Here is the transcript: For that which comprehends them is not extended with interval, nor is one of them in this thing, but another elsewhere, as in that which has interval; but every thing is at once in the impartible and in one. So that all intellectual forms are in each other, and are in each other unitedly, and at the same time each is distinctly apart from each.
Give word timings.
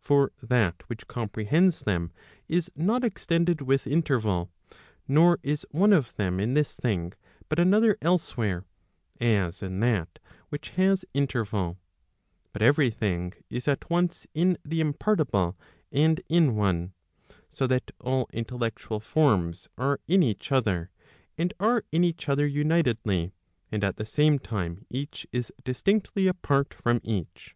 For 0.00 0.32
that 0.42 0.82
which 0.88 1.06
comprehends 1.06 1.82
them 1.82 2.10
is 2.48 2.68
not 2.74 3.04
extended 3.04 3.60
with 3.62 3.86
interval, 3.86 4.50
nor 5.06 5.38
is 5.44 5.64
one 5.70 5.92
of 5.92 6.16
them 6.16 6.40
in 6.40 6.54
this 6.54 6.74
thing, 6.74 7.12
but 7.48 7.60
another 7.60 7.96
elsewhere, 8.02 8.64
as 9.20 9.62
in 9.62 9.78
that 9.78 10.18
which 10.48 10.70
has 10.70 11.04
interval; 11.14 11.78
but 12.52 12.60
every 12.60 12.90
thing 12.90 13.34
is 13.50 13.68
at 13.68 13.88
once 13.88 14.26
in 14.34 14.58
the 14.64 14.80
impartible 14.80 15.56
and 15.92 16.22
in 16.28 16.56
one. 16.56 16.92
So 17.48 17.68
that 17.68 17.92
all 18.00 18.28
intellectual 18.32 18.98
forms 18.98 19.68
are 19.78 20.00
in 20.08 20.24
each 20.24 20.50
other, 20.50 20.90
and 21.38 21.54
are 21.60 21.84
in 21.92 22.02
each 22.02 22.28
other 22.28 22.48
unitedly, 22.48 23.30
and 23.70 23.84
at 23.84 23.94
the 23.96 24.04
same 24.04 24.40
time 24.40 24.84
each 24.90 25.24
is 25.30 25.52
distinctly 25.62 26.26
apart 26.26 26.74
from 26.74 27.00
each. 27.04 27.54